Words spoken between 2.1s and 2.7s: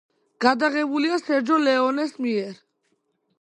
მიერ.